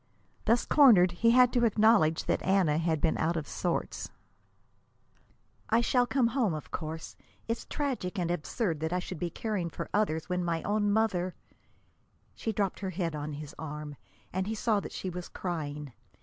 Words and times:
Thus 0.45 0.65
cornered, 0.65 1.11
he 1.11 1.29
had 1.29 1.53
to 1.53 1.63
acknowledge 1.63 2.23
that 2.23 2.41
Anna 2.41 2.79
had 2.79 3.01
been 3.01 3.19
out 3.19 3.37
of 3.37 3.47
sorts. 3.47 4.09
"I 5.69 5.81
shall 5.81 6.07
come 6.07 6.29
home, 6.29 6.55
of 6.55 6.71
course. 6.71 7.15
It's 7.47 7.65
tragic 7.65 8.17
and 8.17 8.31
absurd 8.31 8.79
that 8.79 8.91
I 8.91 8.97
should 8.97 9.19
be 9.19 9.29
caring 9.29 9.69
for 9.69 9.91
other 9.93 10.15
people, 10.19 10.33
when 10.37 10.43
my 10.43 10.63
own 10.63 10.91
mother" 10.91 11.35
She 12.33 12.51
dropped 12.51 12.79
her 12.79 12.89
head 12.89 13.15
on 13.15 13.33
his 13.33 13.53
arm, 13.59 13.95
and 14.33 14.47
he 14.47 14.55
saw 14.55 14.79
that 14.79 14.91
she 14.91 15.11
was 15.11 15.29
crying. 15.29 15.93